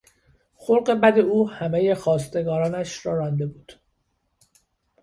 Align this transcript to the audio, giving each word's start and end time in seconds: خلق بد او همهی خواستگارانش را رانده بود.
خلق 0.55 0.91
بد 0.91 1.19
او 1.19 1.49
همهی 1.49 1.95
خواستگارانش 1.95 3.05
را 3.05 3.13
رانده 3.17 3.45
بود. 3.45 3.73